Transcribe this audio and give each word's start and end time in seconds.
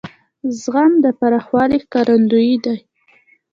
زغم 0.59 0.93
د 1.03 1.05
پوخوالي 1.19 1.77
ښکارندوی 1.83 2.53
دی. 2.65 2.77